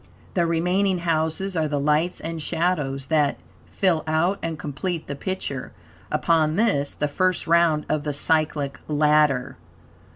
[0.33, 3.37] The remaining houses are the lights and shadows that,
[3.69, 5.73] fill out and complete the picture,
[6.11, 9.57] upon this, the first round of the Cyclic Ladder.